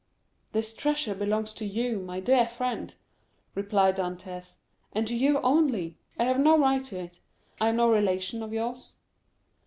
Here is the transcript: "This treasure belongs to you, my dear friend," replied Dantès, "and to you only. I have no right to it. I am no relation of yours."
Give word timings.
"This 0.51 0.73
treasure 0.73 1.13
belongs 1.13 1.53
to 1.53 1.63
you, 1.63 1.99
my 1.99 2.19
dear 2.19 2.47
friend," 2.47 2.95
replied 3.53 3.97
Dantès, 3.97 4.55
"and 4.91 5.05
to 5.05 5.15
you 5.15 5.39
only. 5.41 5.95
I 6.17 6.23
have 6.23 6.39
no 6.39 6.57
right 6.57 6.83
to 6.85 6.97
it. 6.97 7.19
I 7.59 7.67
am 7.69 7.75
no 7.75 7.87
relation 7.91 8.41
of 8.41 8.51
yours." 8.51 8.95